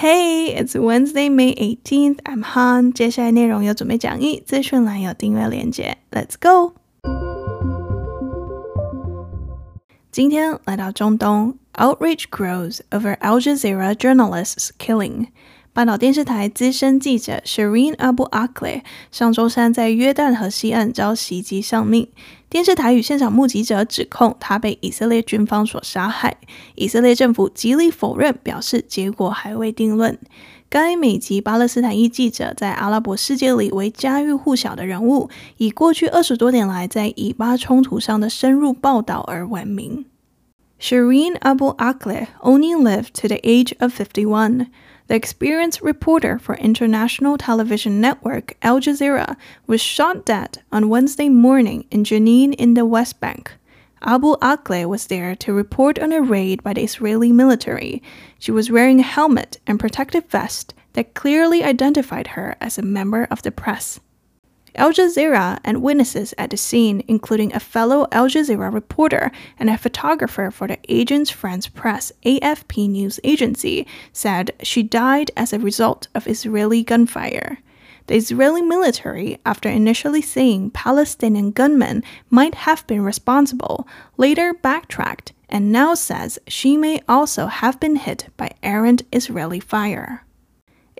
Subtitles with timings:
[0.00, 2.18] Hey, it's Wednesday, May 18th.
[2.24, 2.92] I'm Han.
[2.92, 5.96] 接下来内容有准备讲义，资讯栏有订阅链接。
[6.10, 6.74] Let's go.
[10.10, 15.28] 今天来到中东，outrage grows over Al Jazeera journalists' killing.
[15.73, 22.09] 半岛电视台资深记者 Shireen Abu Akleh 上周三在约旦河西岸遭袭击丧命。
[22.49, 26.35] 电视台与现场目击者指控他被以色列军方所杀害。
[26.75, 30.19] 以色列政府极力否认，表示结果还未定论。
[30.67, 40.03] 该美籍巴勒斯坦裔记者在阿拉伯世界里为家喻户晓的人物，以过去二十多年来在以巴冲突上的深入报道而闻名。
[40.81, 44.67] Shireen Abu Akleh only lived to the age of fifty-one.
[45.11, 49.35] The experienced reporter for international television network Al Jazeera
[49.67, 53.51] was shot dead on Wednesday morning in Jenin in the West Bank.
[54.01, 58.01] Abu Akleh was there to report on a raid by the Israeli military.
[58.39, 63.27] She was wearing a helmet and protective vest that clearly identified her as a member
[63.29, 63.99] of the press.
[64.75, 69.77] Al Jazeera and witnesses at the scene, including a fellow Al Jazeera reporter and a
[69.77, 76.07] photographer for the Agence France Press AFP news agency, said she died as a result
[76.15, 77.59] of Israeli gunfire.
[78.07, 85.71] The Israeli military, after initially saying Palestinian gunmen might have been responsible, later backtracked and
[85.71, 90.25] now says she may also have been hit by errant Israeli fire.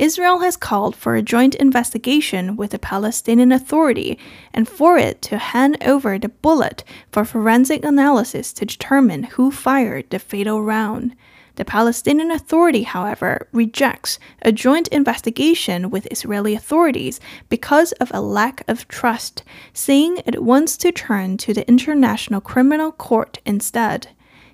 [0.02, 4.17] Israel has called for a joint investigation with the Palestinian Authority
[4.52, 10.09] and for it to hand over the bullet for forensic analysis to determine who fired
[10.09, 11.16] the fatal round.
[11.53, 18.63] The Palestinian Authority, however, rejects a joint investigation with Israeli authorities because of a lack
[18.67, 24.08] of trust, saying it wants to turn to the International Criminal Court instead.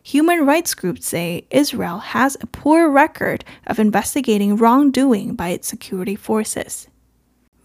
[0.08, 6.16] Human rights groups say Israel has a poor record of investigating wrongdoing by its security
[6.16, 6.88] forces.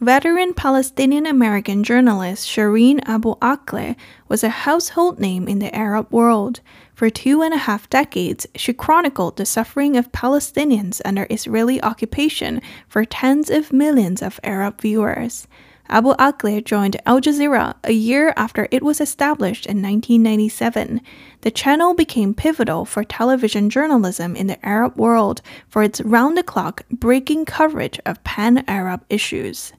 [0.01, 3.95] Veteran Palestinian American journalist Shireen Abu Akleh
[4.27, 6.59] was a household name in the Arab world.
[6.97, 12.61] For two and a half decades, she chronicled the suffering of Palestinians under Israeli occupation
[12.89, 15.47] for tens of millions of Arab viewers.
[15.93, 21.03] Abu Akleh joined Al Jazeera a year after it was established in 1997.
[21.43, 26.43] The channel became pivotal for television journalism in the Arab world for its round the
[26.43, 29.75] clock breaking coverage of pan Arab issues.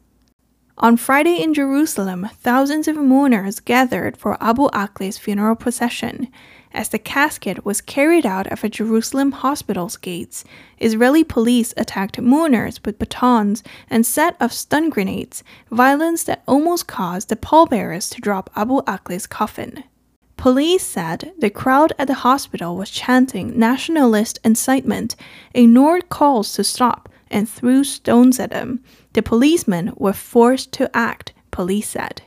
[0.78, 6.28] On Friday in Jerusalem, thousands of mourners gathered for Abu Akleh's funeral procession.
[6.74, 10.44] As the casket was carried out of a Jerusalem hospital's gates,
[10.80, 13.62] Israeli police attacked mourners with batons
[13.92, 19.28] and set off stun grenades, violence that almost caused the pallbearers to drop Abu Akleh's
[19.28, 19.84] coffin.
[20.36, 25.16] Police said the crowd at the hospital was chanting nationalist incitement,
[25.54, 28.84] ignored calls to stop, and threw stones at them.
[29.14, 32.24] The policemen were forced to act, police said.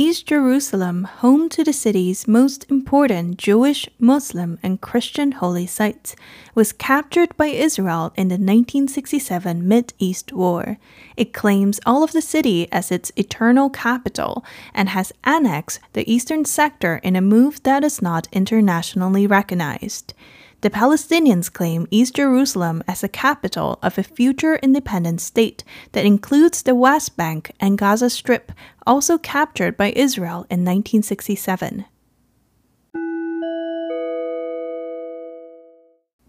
[0.00, 6.16] East Jerusalem, home to the city's most important Jewish, Muslim, and Christian holy sites,
[6.54, 10.78] was captured by Israel in the 1967 Mid-East War.
[11.18, 16.46] It claims all of the city as its eternal capital and has annexed the eastern
[16.46, 20.14] sector in a move that is not internationally recognized.
[20.61, 26.63] The Palestinians claim East Jerusalem as the capital of a future independent state that includes
[26.63, 28.51] the West Bank and Gaza Strip,
[28.85, 31.85] also captured by Israel in 1967.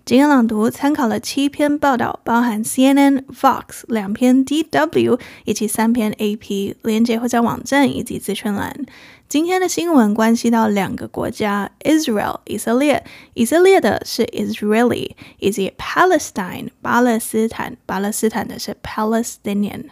[0.05, 8.87] 今天朗读参考了七篇报道，包含 CNN、Vox 两篇 DW 以及三篇 AP，连结会在网站以及资讯栏。
[9.32, 19.86] 今天的新闻关系到两个国家：Israel 以色列，以色列的是 Israeli，以及 Palestine 巴勒斯坦，巴勒斯坦的是 Palestinian。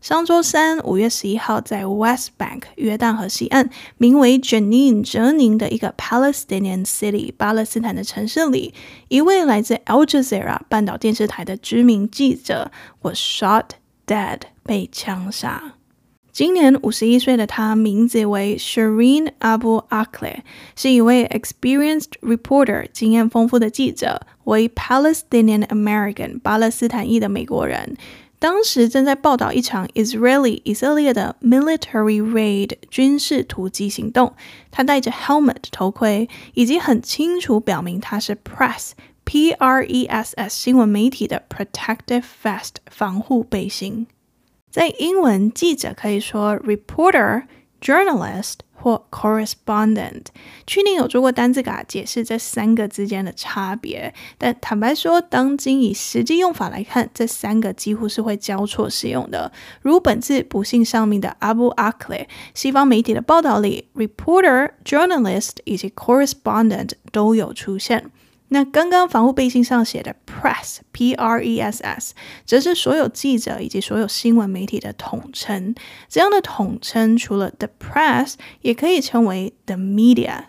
[0.00, 8.72] 上周三，五月十一号，在 West Bank 约旦河西岸，名为 Jenin 哲宁的一个 Palestinian city 巴勒斯坦的城市里，
[9.08, 12.72] 一位来自 Al Jazeera 半岛电视台的知名记者
[13.02, 13.66] was shot
[14.06, 15.74] dead 被枪杀。
[16.38, 20.42] 今年五十一岁的他，名字为 Shireen Abu Akle，
[20.76, 27.96] 是一位 experienced reporter，经验丰富的记者，为 Palestinian American 巴勒斯坦裔的美国人。
[28.38, 34.34] 当时正在报道一场 Israeli 以色列的 military raid 军事突击行动。
[34.70, 38.92] 他戴着 helmet 头盔，以及很清楚表明他是 press
[39.24, 44.06] P R E S S 新闻媒体的 protective vest 防护背心。
[44.70, 47.44] 在英文，记者可以说 reporter、
[47.80, 50.26] journalist 或 correspondent。
[50.66, 59.50] 去年有做过单字卡解释这三个之间的差别，但坦白说，当今以实际用法来看，这三个几乎是会交错使用的。
[59.82, 68.10] 如本次不幸丧命的 Abu Akleh，西方媒体的报道里，reporter、journalist 以及 correspondent 都有出现。
[68.49, 72.13] 那刚刚防护背心上写的 press，P-R-E-S-S，
[72.45, 75.73] 则是所有记者以及所有新闻媒体的统称。
[76.07, 80.43] 这样的统称除了 the press，也可以称为 the media。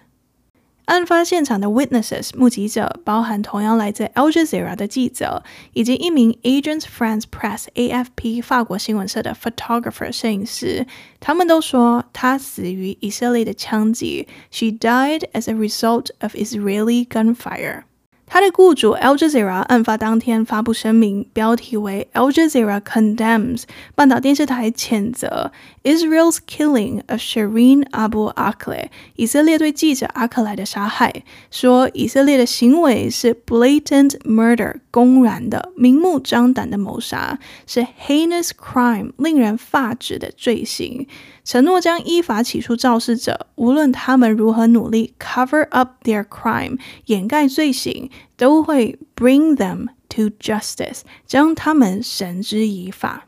[0.85, 5.43] 案发现场的 witnesses 目击者，包含同样来自 Al Jazeera 的记者，
[5.73, 10.87] 以及一名 Agence France Presse AFP 法国新闻社的 photographer 摄影师，
[11.21, 14.29] 他们都说他死于以色列的枪击。
[14.51, 17.85] She died as a result of Israeli gunfire.
[18.29, 23.65] 他的雇主 Al Jazeera 案发当天发布声明，标题为 Al Jazeera condemns
[23.95, 25.53] 半岛电视台谴责
[25.85, 41.07] Israel's killing of Shireen Abu Akleh 以色列对记者阿克莱的杀害，说以色列的行为是 blatant murder 公然的、明目张胆的谋杀，是 heinous crime 令人发指的罪行。
[41.50, 53.26] 承诺将依法起诉肇事者，无论他们如何努力 cover up their crime，掩盖罪行，都会 bring them to justice，将他们绳之以法。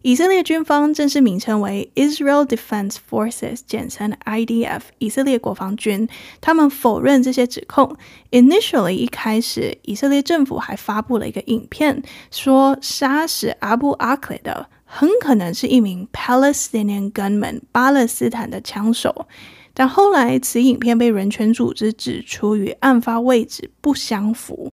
[0.00, 6.08] 以色列军方正式名称为 Israel Defense Forces，简称 IDF，以色列国防军。
[6.40, 7.94] 他们否认这些指控。
[8.30, 14.70] Initially，一开始，以色列政府还发布了一个影片，说杀死阿布阿克的。
[14.92, 19.28] 很可能是一名 Palestinian gunman 巴勒斯坦的枪手，
[19.72, 24.68] 但后来此影片被人权组织指出与案发位置不相符。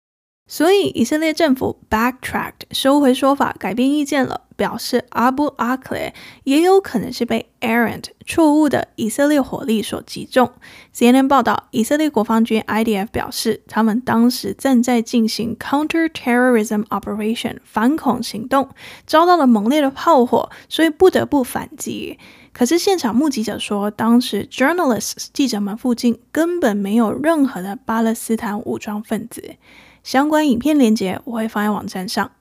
[0.53, 6.13] 所以，以色列政府 backtracked 收回说法，改变意见了，表示 Abu a k l e
[6.43, 10.51] 也有可能是被 errant 错误的以色列火力所击中。
[10.95, 18.69] CNN 报道，以色列国防军 IDF 表示，他们当时正在进行 counter-terrorism operation 反恐行动，
[19.07, 22.19] 遭到了猛烈的炮火，所以不得不反击。
[22.51, 29.55] 可是现场目击者说，当时 journalists 记者们附近根本没有任何的巴勒斯坦武装分子。
[30.03, 32.31] 相关影片连接我会放在网站上。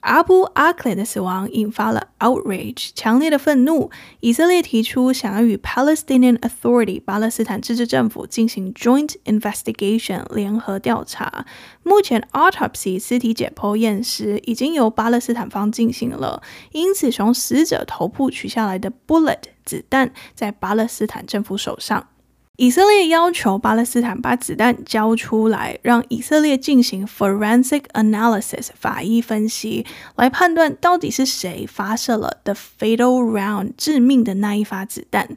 [0.00, 3.90] 阿布阿克雷的死亡引发了 outrage 强烈的愤怒。
[4.20, 11.46] 以色列提出想要与 Palestinian Authority 巴勒斯坦自治政府进行 joint investigation 联合调查。
[11.82, 22.08] 目前 autopsy 尸体解剖验尸已经由巴勒斯坦方进行了，因此从死者头部取下来的 bullet 子弹在巴勒斯坦政府手上。
[22.56, 29.84] 以色列要求巴勒斯坦把子弹交出来，让以色列进行 forensic analysis 法医分析，
[30.14, 35.36] 来判断到底是谁发射了 the fatal round 致命的那一发子弹。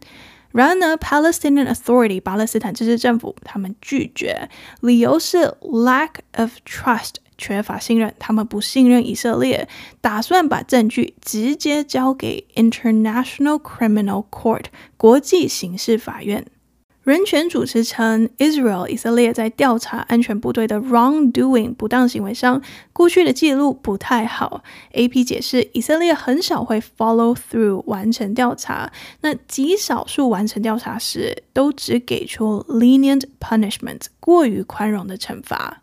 [0.52, 4.48] 然而呢，Palestinian Authority 巴勒斯坦自治政府他们拒绝，
[4.82, 9.68] 理由是 lack of trust 缺乏信任，他们不信任以色列，
[10.02, 14.66] 打算把证据直接交给 International Criminal Court
[14.98, 16.46] 国际刑事法院。
[17.08, 22.62] 人权组织称，Israel 以色列在调查安全部队的 wrongdoing 不当行为上，
[22.92, 24.62] 过去的记录不太好。
[24.92, 35.82] AP 解释，以色列很少会 follow through 完成调查，那极少数完成调查时，都只给出 lenient punishment 过于宽容的惩罚。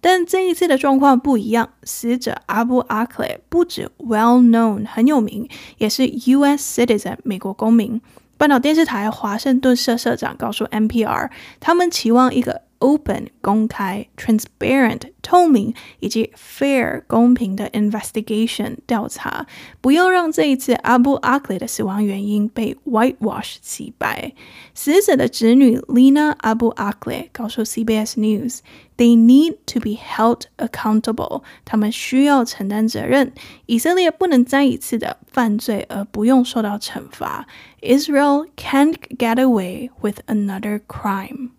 [0.00, 8.00] 但这一次的状况不一样，死者 Abu a k l e 不止 well known 很有名，也是 US citizen 美国公民。
[8.40, 11.28] 半岛电视台华盛顿社社长告诉 NPR，
[11.60, 19.47] 他们期望一个 open 公开、transparent 透明以及 fair 公平的 investigation 调查，
[19.81, 24.33] 不要让这一次 Abu Akleh 的死亡原因被 whitewash 洗白。
[24.73, 33.33] 死者的侄女 Lina Abu Akleh 告诉 CBS News，they need to be held accountable，他们需要承担责任。
[33.65, 37.47] 以色列不能再一次的犯罪而不用受到惩罚。
[37.81, 41.51] Israel can't get away with another crime。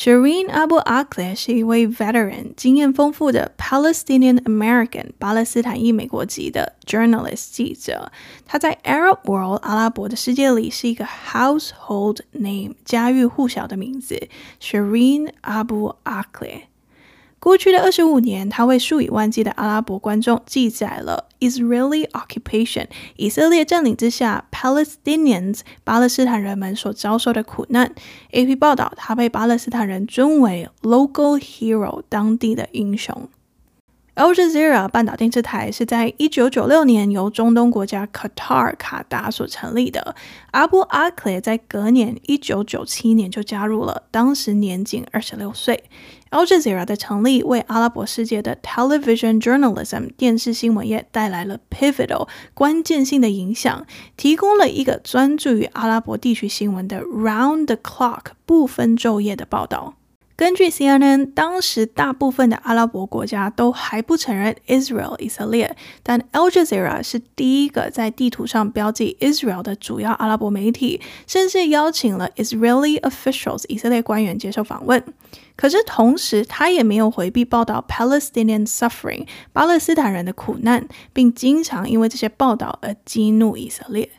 [0.00, 8.10] Shireen Abu Akleh 是一位 veteran 经验丰富的 Palestinian American 巴勒斯坦裔美国籍的 journalist 记者。
[8.46, 14.30] 他在 Arab world 阿拉伯的世界里是一个 household name 家喻户晓的名字。
[14.58, 16.69] Shireen Abu Akleh。
[17.40, 27.94] 过去的二十五年，他为数以万计的阿拉伯观众记载了 Israeli occupation 以色列占领之下 Palestinians 巴勒斯坦人们所遭受的苦难。
[28.32, 33.30] AP 报道，他被巴勒斯坦人尊为 local hero 当地的英雄。
[34.16, 40.14] Al Jazeera 半岛电视台是在一九九六年由中东国家 Qatar 卡达所成立的。
[40.52, 45.84] Abu Akleh 在隔年一九九七年就加入了，当时年仅二十六岁。
[46.30, 53.84] Al Jazeera 的成立为阿拉伯世界的 television journalism 电视新闻业带来了 pivotal 关键性的影响，
[54.16, 59.96] 提供了一个专注于阿拉伯地区新闻的 round the clock 不分昼夜的报道。
[60.36, 75.04] 根据 CNN，当时大部分的阿拉伯国家都还不承认 Israel 以色列，但 Al Jazeera 是第一个在地图上标记 Israel 的主要阿拉伯媒体，甚至邀请了 Israeli officials 以色列官员接受访问。
[75.60, 84.10] 可是同时，他也没有回避报道 Palestinian suffering 巴勒斯坦人的苦难，并经常因为这些报道而激怒以色列。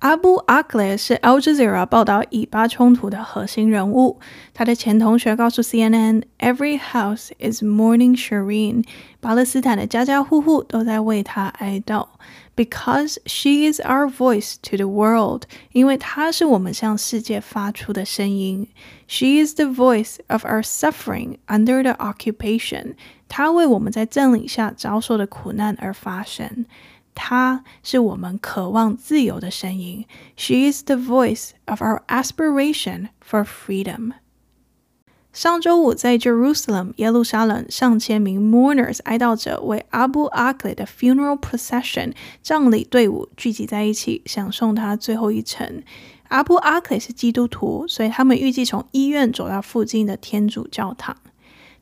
[0.00, 4.18] 阿布阿克雷是 Al Jazeera 报道以巴冲突的核心人物。
[4.52, 8.84] 他的前同学告诉 CNN，Every house is mourning Shireen。
[9.20, 12.08] 巴勒斯坦的家家户户都在为他哀悼
[12.55, 15.43] ，because she is our voice to the world。
[15.71, 18.67] 因为她是我们向世界发出的声音。
[19.07, 22.95] She is the voice of our suffering under the occupation。
[23.27, 26.65] 她为我们在占领下遭受的苦难而发声。
[27.15, 30.05] 她是我们渴望自由的声音。
[30.35, 34.13] She is the voice of our aspiration for freedom。
[35.34, 45.82] 上周五，在 Jerusalem 耶路撒冷，上千名 mourners 哀悼者为 Abu Akleh 的 funeral procession 葬礼队伍聚集在一起，想送他最后一程。
[46.28, 51.16] Abu Akleh 是基督徒，所以他们预计从医院走到附近的天主教堂。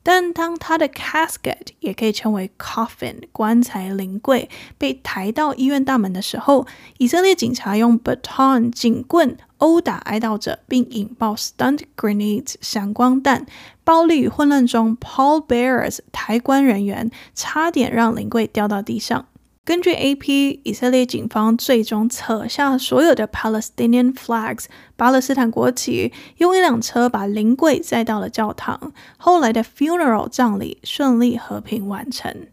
[0.02, 6.66] 但当他的 casket 也可以称为 coffin 棺材灵柜被抬到医院大门的时候，
[6.96, 13.46] 以色列警察用 baton 警棍殴打哀悼者，并引爆 stunt grenades 闪光弹。
[13.84, 19.26] 暴力与混乱中，pall bearers 抬棺人员差点让灵柜掉到地上。
[19.64, 24.64] 根据 AP，以色列警方最终扯下所有的 Palestinian flags
[24.96, 28.92] 巴勒斯坦国旗，用一辆车把灵柜载到了教堂。
[29.16, 32.48] 后来的 funeral 葬礼顺利和平完成。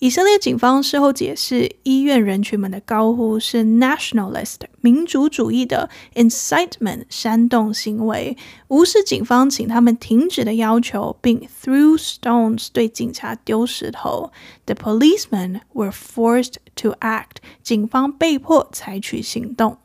[0.00, 8.34] 以色列警方事后解释，医院人群们的高呼是 nationalist 民族主义的 incitement 煽动行为，
[8.68, 14.32] 无视警方请他们停止的要求，并 threw stones 对警察丢石头。
[14.64, 19.76] The policemen were forced to act，警方被迫采取行动。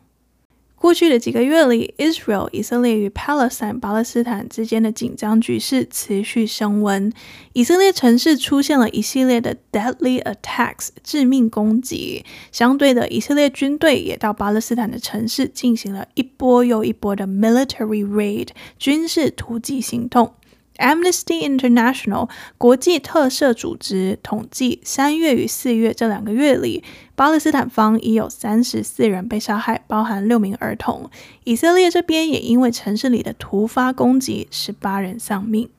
[0.85, 7.11] 过去的几个月里，Israel 以色列与 Palestine 巴勒斯坦之间的紧张局势持续升温。
[7.53, 20.35] 以色列城市出现了一系列的 deadly attacks 致命攻击，相对的，以色列军队也到巴勒斯坦的城市进行了一波又一波的 military raid 军事突击行动。
[20.77, 26.83] Amnesty International 国际特赦组织统计，三月与四月这两个月里，
[27.15, 31.09] 巴勒斯坦方已有三十四人被杀害，包含六名儿童。
[31.43, 35.69] 以色列这边也因为城市里的突发攻击，十八人丧命。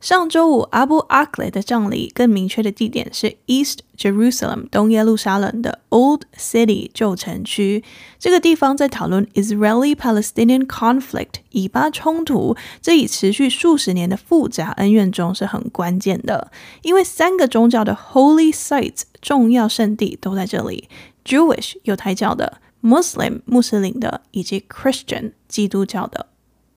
[0.00, 7.84] 上周五，Abu Akle 的葬礼更明确的地点是 East Jerusalem 东耶路撒冷的 Old City 旧城区。
[8.18, 20.88] 这个地方在讨论 Israeli-Palestinian conflict 以巴冲突这一持续数十年的复杂恩怨中是很关键的，因为三个宗教的 Holy Sites 重要圣地都在这里
[21.26, 26.29] ：Jewish 犹太教的、Muslim 穆斯林的以及 Christian 基督教的。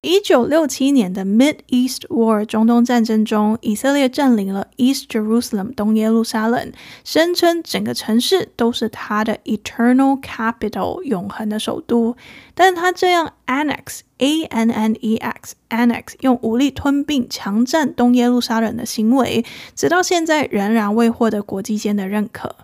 [0.03, 6.74] 一九六七年的 Mid East War 中东战争中，以色列占领了 East Jerusalem 东耶路撒冷，
[7.05, 12.17] 声称整个城市都是他的 Eternal Capital 永恒的首都。
[12.53, 22.57] 但他这样 annex A N N E X annex 用武力吞并、强占东耶路撒冷的行为，直到现在仍然未获得国际间的认可。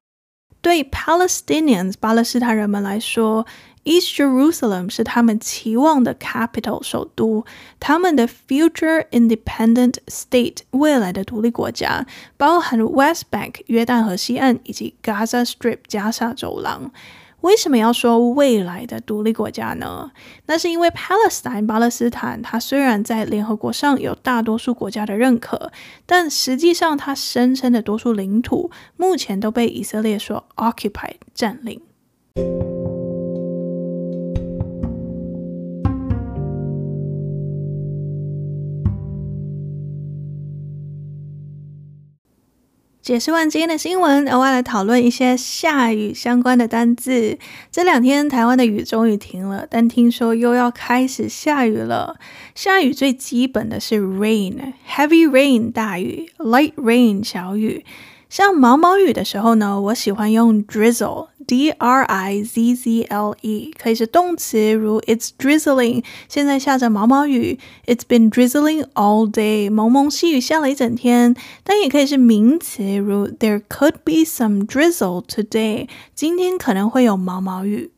[0.62, 3.46] 对 Palestinians 巴勒斯坦人们来说
[3.90, 7.44] ，East Jerusalem 是他们期望的 capital 首都，
[7.80, 12.06] 他们的 future independent state 未来的独立国家，
[12.38, 16.92] 包含 West Bank 约旦河西岸以及 Gaza Strip 加萨走廊。
[17.42, 20.12] 为什么要说未来的独立国家呢？
[20.46, 25.72] 那是因为 Palestine 巴勒斯坦，它虽然在联合国上有大多数国家的认可，
[26.06, 31.82] 但实际上它声称的多数领土目前都被以色列所 occupy 占领。
[43.10, 47.40] 解释完今天的新闻，额外来讨论一些下雨相关的单字。
[47.72, 52.20] 这两天台湾的雨终于停了，但听说又要开始下雨了。
[52.54, 57.84] 下雨最基本的是 rain，heavy rain 大雨，light rain 小雨。
[58.30, 67.58] 像毛毛雨的时候呢，我喜欢用 drizzle，d r i z z l e，可以是动词，如 It's drizzling，现在下着毛毛雨
[67.88, 71.36] ；It's been drizzling all day，蒙蒙细雨下了一整天。
[71.64, 77.90] 但也可以是名词，如 There could be some drizzle today，今天可能会有毛毛雨。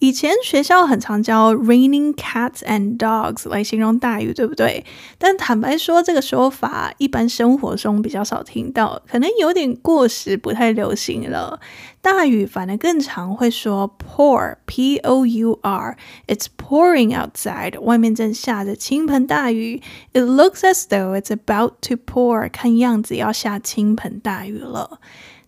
[0.00, 4.84] 以前学校很常教 raining cats and dogs 来形容大雨，对不对？
[5.18, 11.60] 但坦白说，这个说法一般生活中比较少听到，可能有点过时，不太流行了。
[12.00, 19.82] 大雨反而更常会说 pour，p o u r，it's pouring outside，外面正下着倾盆大雨。
[20.14, 24.98] It looks as though it's about to pour，看样子要下倾盆大雨了。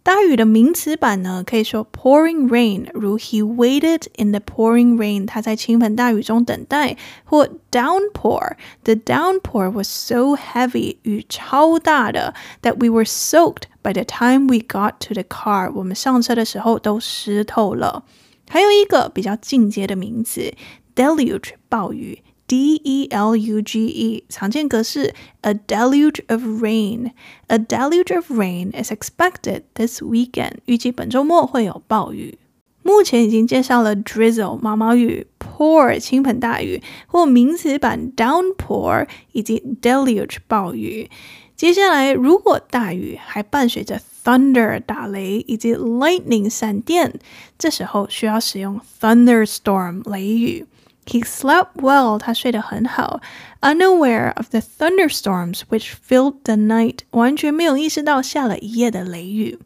[0.03, 12.89] 大雨的名词版呢，可以说 pouring rain，如 He waited in the pouring rain，他在倾盆大雨中等待；或 downpour，the downpour was so heavy，雨超大的，that we
[12.89, 18.05] were soaked by the time we got to the car，我们上车的时候都湿透了。
[18.49, 20.53] 还有一个比较进阶的名词，
[20.95, 22.23] deluge，暴雨。
[22.51, 29.63] D E L U G E，常见格式 a deluge of rain。A deluge of rain is expected
[29.73, 30.59] this weekend。
[30.65, 32.37] 预计本周末会有暴雨。
[32.83, 41.09] 目前已经介绍了 drizzle 毛毛雨，pour 倾盆大雨，或名词版 downpour 以及 deluge 暴雨。
[41.57, 47.19] 接下来，如果大雨还伴随着 thunder 打雷以及 lightning 闪电，
[47.59, 50.65] 这时候需要使用 thunderstorm 雷雨。
[51.05, 53.21] He slept well，他睡得很好，
[53.61, 59.57] unaware of the thunderstorms which filled the night，完全没有意识到下了一夜的雷雨。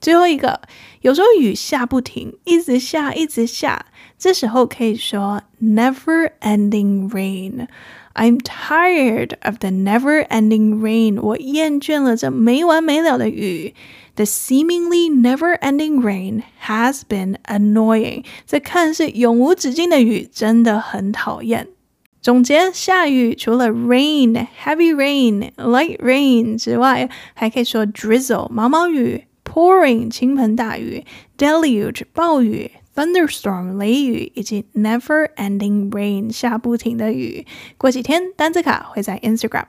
[0.00, 0.60] 最后一个，
[1.02, 3.86] 有时候雨下不停，一直下，一直下，
[4.18, 7.68] 这时候可以说 never-ending rain。
[8.16, 13.74] I'm tired of the never-ending rain，我厌倦了这没完没了的雨。
[14.16, 18.24] The seemingly never-ending rain has been annoying。
[18.46, 21.68] 这看似永无止境的雨真的很讨厌。
[22.20, 31.04] 总结：下雨除了 rain、heavy rain、light rain 之外，还可以说 drizzle 毛毛雨、pouring 倾盆大雨、
[31.38, 37.46] deluge 暴雨、 thunderstorm 雷雨以及 never-ending rain 下不停的雨。
[37.76, 39.66] 过几天单字卡会在 Instagram。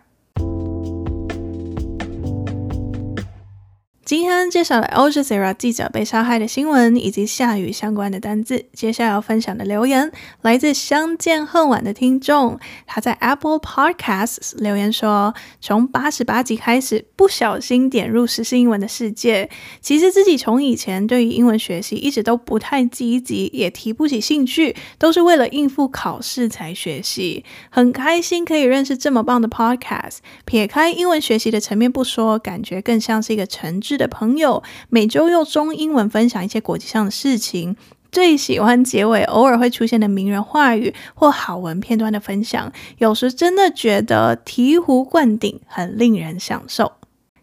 [4.09, 8.65] 今天介绍了 Al Jazeera 记者被杀害的新闻，以及下雨相关的单字。
[8.73, 19.51] 接下来要分享的留言来自相见恨晚的听众，他在 Apple Podcasts 留言说：“从八十八集开始，不小心点入时事英文的世界。
[19.83, 27.45] 其实自己从以前对于英文学习一直都不太积极，也提不起兴趣，都是为了应付考试才学习。
[27.69, 30.21] 很开心可以认识这么棒的 Podcast。
[30.47, 37.77] 撇开英文学习的层面不说，感觉更像是一个诚挚。”的朋友每周用中英文分享一些国际上的事情，
[38.11, 46.93] 最喜欢结尾偶尔会出现的名人话语或好文片段的分享，有时真的觉得醍醐灌顶，很令人享受。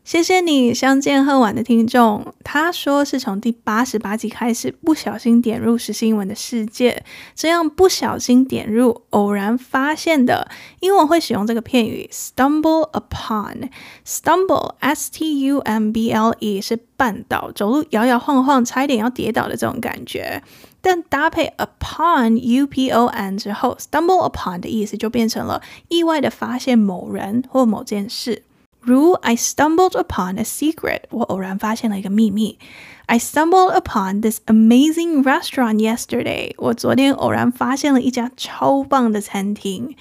[0.05, 2.35] 谢谢你，相见恨晚的听众。
[2.43, 10.47] 他说是从第八十八集开始不小心点入时新闻的世界，这样不小心点入，偶然发现的。
[10.81, 13.71] 英文会使用这个片语 stumble upon。
[14.05, 20.43] stumble s t u m b l e 是绊倒，走路摇摇晃晃，差一点要跌倒的这种感觉。
[20.81, 28.43] 但搭配 upon u p o n 之后，stumble upon 的意思就变成了意外的发现某人或某件事。
[28.84, 32.58] 如 I stumbled upon a secret，我偶然发现了一个秘密。
[33.06, 39.96] I stumbled upon this amazing restaurant yesterday，我昨天偶然发现了一家超棒的餐厅。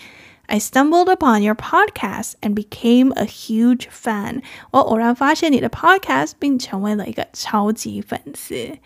[0.46, 8.78] I stumbled upon your podcast and became a huge fan，我偶然发现你的 podcast 并成为了一个超级粉丝。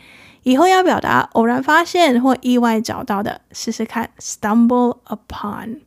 [0.43, 5.81] 以后要表达偶然发现或意外找到的，试试看 stumble upon。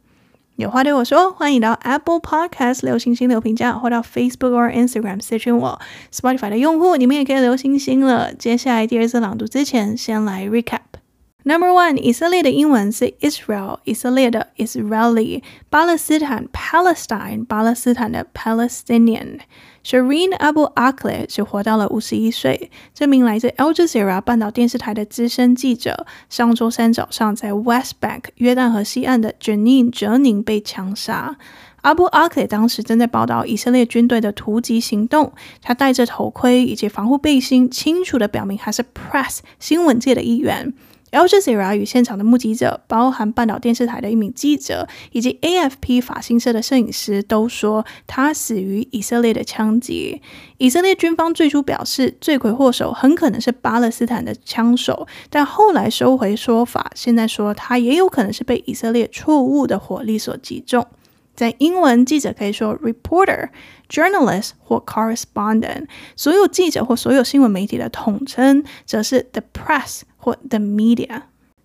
[0.62, 5.82] 有话对我说，欢迎到 Apple Podcast 留星星留评价，或到 Facebook 或 Instagram 私讯我。
[6.14, 8.32] Spotify 的用户，你们也可以留星星了。
[8.32, 11.01] 接下来第二次朗读之前，先来 recap。
[11.44, 19.40] Number one，以色列的英文是 Israel，以色列的 Israeli；巴勒斯坦 Palestine，巴勒斯坦的 Palestinian。
[19.84, 22.70] Shireen Abu Akleh 只活到了五十一岁。
[22.94, 31.36] 这名来自 Al Jazeera 半岛电视台的资深记者，上周三早上在 West Bank 约旦河西岸的 Jenin 哲宁被枪杀。
[31.82, 40.72] Abu Akleh 当时正在报道以色列军队的突击行动，他戴着头盔以及防护背心，清楚地表明他是 Press 新闻界的一员。
[41.12, 50.22] Al Jazeera 与现场的目击者，包含半岛电视台的一名记者以及 AFP 法新社的摄影师，都说他死于以色列的枪击。
[50.58, 60.88] 以色列军方最初表示，罪魁祸首很可能是巴勒斯坦的枪手，但后来收回说法，现在说他也有可能是被以色列错误的火力所击中。
[61.36, 63.50] 在英文，记者可以说 reporter、
[63.90, 70.02] journalist 或 correspondent，所有记者或所有新闻媒体的统称则是 the press。
[70.24, 71.24] 或 the media。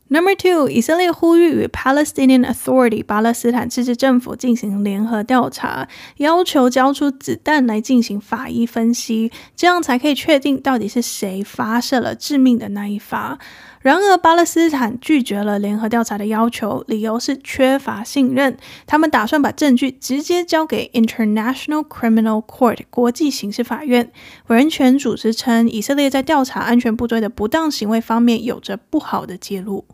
[0.09, 13.39] Number two，以色列呼吁与 Palestinian Authority 巴勒斯坦自治政府进行联合调查，要求交出子弹来进行法医分析，这样才可以确定到底是谁发射了致命的那一发。
[13.87, 18.57] 然而，巴勒斯坦拒绝了联合调查的要求，理由是缺乏信任。
[18.85, 24.11] 他们打算把证据直接交给 International Criminal Court 国际刑事法院。
[24.49, 29.85] 人权组织称，以色列在调查安全部队的不当行为方面有着不好的记录。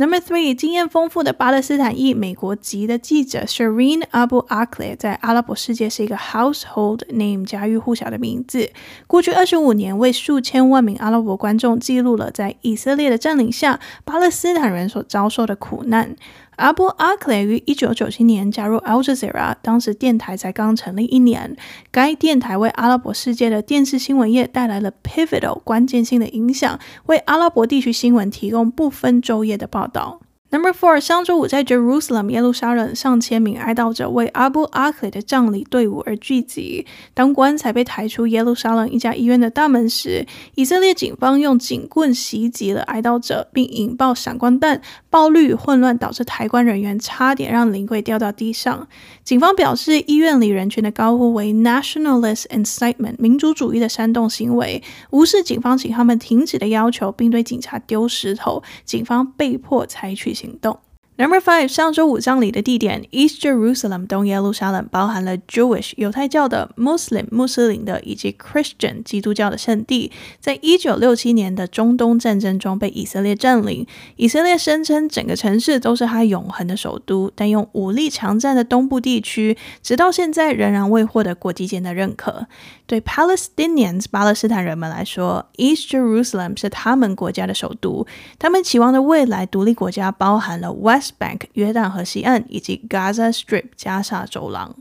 [0.00, 8.70] Number three，经验丰富的巴勒斯坦裔美国籍的记者 Shireen Abu Akleh 在阿拉伯世界是一个 household name，家喻户晓的名字。
[9.08, 16.14] 过去二十五年，为数千万名阿拉伯观众记录了在以色列的占领下，巴勒斯坦人所遭受的苦难。
[16.58, 21.56] 阿波阿克雷于一九九七年加入 Al Jazeera，当时电台才刚成立一年。
[21.92, 30.20] 该电台为阿拉伯世界的电视新闻业带来了 pivotal 关键性的影响，为阿拉伯地区新闻提供不分昼夜的报道。
[30.50, 36.86] Number four，上周五在 Jerusalem 耶路撒冷，上千名哀悼者为阿布阿克雷的葬礼队伍而聚集。
[37.12, 44.80] 当棺材被抬出耶路撒冷一家医院的大门时，以色列警方用警棍袭击了哀悼者，并引爆闪光弹，
[45.10, 48.88] 暴力与混乱导致抬棺人员差点让灵柜掉到地上。
[49.22, 60.78] 警方表示，医院里人群的高呼为 “nationalist incitement” 民族主义的煽动行为，无视警方请他们停止的要求，并对警察丢石头，警方被迫采取行动。
[61.20, 70.12] Number five，上周五葬礼的地点 East Jerusalem 东耶路撒冷，包含了 Jewish 犹太教的、Muslim 穆斯林的以及 Christian 基督教的圣地。
[70.38, 73.84] 在一九六七年的中东战争中被以色列占领。
[74.14, 82.46] 以色列声称整个城市都是他永恒的首都，但用武力强占的东部地区，直到现在仍然未获得国际间的认可。
[82.86, 88.06] 对 Palestinians 巴勒斯坦人们来说，East Jerusalem 是他们国家的首都。
[88.38, 91.07] 他们期望的未来独立国家包含了 West。
[91.17, 94.75] Bank 约旦河西岸以及 Gaza Strip 加沙走廊。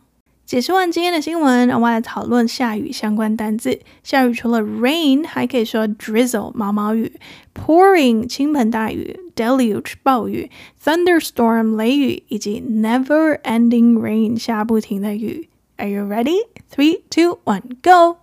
[0.45, 3.81] 解释完今天的新闻，我们来讨论下雨相关单字。
[4.03, 7.19] 下雨除了 rain，还可以说 drizzle 毛毛雨，
[7.55, 10.51] pouring 倾盆大雨，deluge 暴雨，
[10.85, 15.49] thunderstorm 雷雨，以及 never ending rain 下不停的雨。
[15.77, 16.37] Are you ready?
[16.71, 18.19] Three, two, one, go!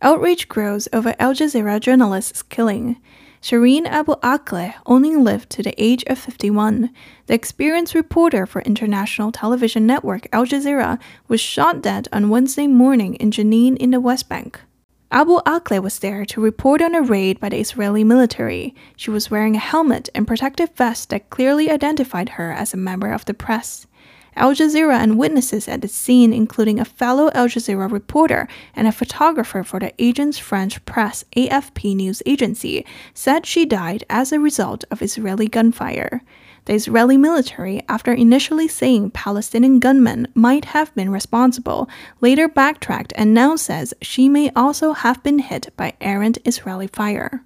[0.00, 2.96] Outrage grows over Al Jazeera journalist's killing.
[3.41, 6.89] Shireen Abu Akleh only lived to the age of 51.
[7.27, 10.99] The experienced reporter for international television network Al Jazeera
[11.29, 14.59] was shot dead on Wednesday morning in Jenin in the West Bank.
[15.09, 18.75] Abu Akleh was there to report on a raid by the Israeli military.
[18.97, 23.11] She was wearing a helmet and protective vest that clearly identified her as a member
[23.11, 23.87] of the press.
[24.39, 28.91] Al Jazeera and witnesses at the scene, including a fellow Al Jazeera reporter and a
[28.93, 34.85] photographer for the Agence French press AFP news agency, said she died as a result
[34.89, 36.23] of Israeli gunfire.
[36.65, 41.89] The Israeli military, after initially saying Palestinian gunmen might have been responsible,
[42.21, 47.43] later backtracked and now says she may also have been hit by errant Israeli fire.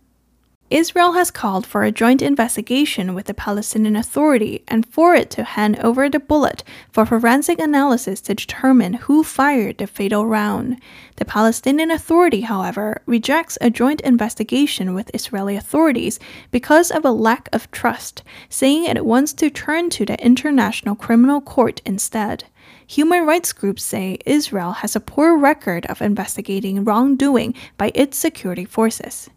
[0.73, 5.43] Israel has called for a joint investigation with the Palestinian Authority and for it to
[5.43, 10.81] hand over the bullet for forensic analysis to determine who fired the fatal round.
[11.17, 17.49] The Palestinian Authority, however, rejects a joint investigation with Israeli authorities because of a lack
[17.53, 22.45] of trust, saying it wants to turn to the International Criminal Court instead.
[22.87, 28.65] Human rights groups say Israel has a poor record of investigating wrongdoing by its security
[28.65, 29.29] forces.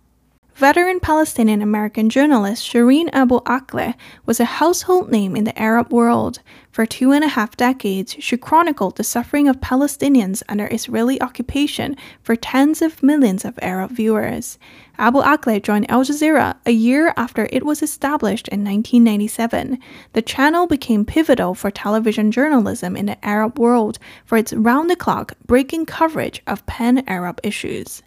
[0.57, 3.92] Veteran Palestinian American journalist Shireen Abu Akleh
[4.25, 6.38] was a household name in the Arab world.
[6.71, 11.95] For two and a half decades, she chronicled the suffering of Palestinians under Israeli occupation
[12.23, 14.59] for tens of millions of Arab viewers.
[14.97, 19.79] Abu Akleh joined Al Jazeera a year after it was established in 1997.
[20.14, 24.97] The channel became pivotal for television journalism in the Arab world for its round the
[24.97, 28.03] clock, breaking coverage of pan Arab issues.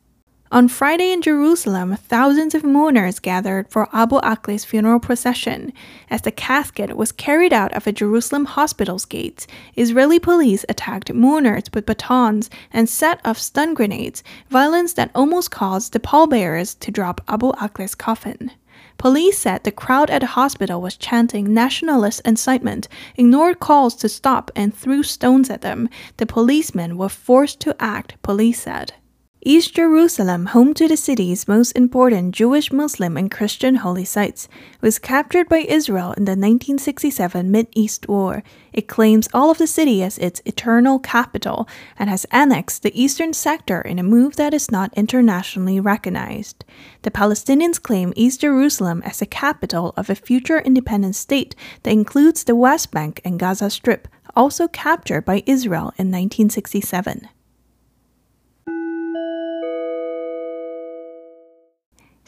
[0.52, 5.72] On Friday in Jerusalem, thousands of mourners gathered for Abu Akleh's funeral procession.
[6.10, 11.66] As the casket was carried out of a Jerusalem hospital's gates, Israeli police attacked mourners
[11.72, 17.22] with batons and set off stun grenades, violence that almost caused the pallbearers to drop
[17.28, 18.50] Abu Akleh's coffin.
[18.98, 24.50] Police said the crowd at the hospital was chanting nationalist incitement, ignored calls to stop,
[24.56, 25.90] and threw stones at them.
[26.18, 28.94] The policemen were forced to act, police said.
[29.42, 34.50] East Jerusalem, home to the city's most important Jewish, Muslim, and Christian holy sites,
[34.82, 38.44] was captured by Israel in the 1967 Mid-East War.
[38.74, 43.32] It claims all of the city as its eternal capital and has annexed the eastern
[43.32, 46.66] sector in a move that is not internationally recognized.
[47.04, 52.44] The Palestinians claim East Jerusalem as the capital of a future independent state that includes
[52.44, 57.30] the West Bank and Gaza Strip, also captured by Israel in 1967.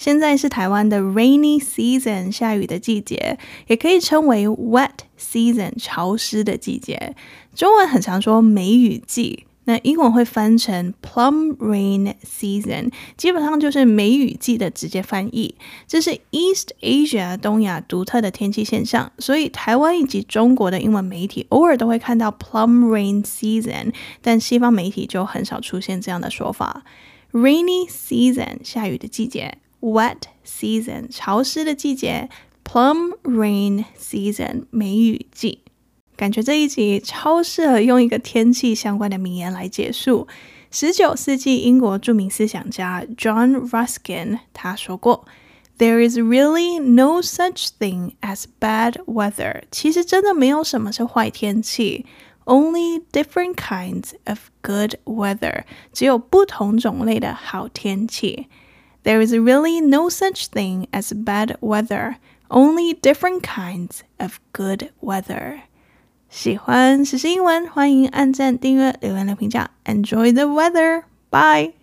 [0.01, 3.37] 现在是台湾的 rainy season，下雨的季节，
[3.67, 7.15] 也可以称为 wet season，潮湿的季节。
[7.53, 15.53] 中文很常说梅雨季，那英文会翻成 plum rain season，基本上就是梅雨季的直接翻译。
[15.87, 26.83] 这是 East Asia 东亚独特的天气现象，所以台湾以及中国的英文媒体偶尔都会看到 plum rain season，但西方媒体就很少出现这样的说法。
[27.31, 29.59] rainy season，下雨的季节。
[29.81, 32.29] Wet season，潮湿的季节；
[32.64, 35.62] Plum rain season，梅雨季。
[36.16, 40.26] 感觉这一集超适合用一个天气相关的名言来结束。
[40.70, 45.24] 十九世纪英国着名思想家 John Ruskin 他说过：“
[45.79, 52.07] There is really no such thing as bad weather。”其实真的没有什么是坏天气，
[52.46, 55.64] Only different kinds of good weather。
[55.92, 58.48] 只有不同种类的好天气。
[59.02, 62.16] There is really no such thing as bad weather,
[62.50, 65.61] only different kinds of good weather.
[66.29, 69.70] 喜欢时事英文，欢迎按赞、订阅、留言、的评价。
[69.85, 71.05] Enjoy the weather.
[71.31, 71.80] Bye.